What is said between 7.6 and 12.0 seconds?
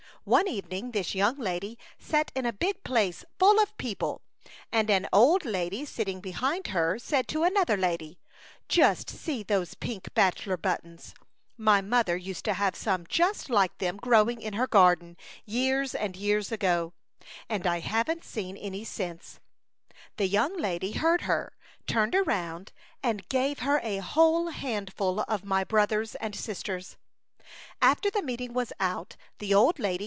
lady, 'Just see those pink bachelor buttons! My A Chautauqua Idyl. 23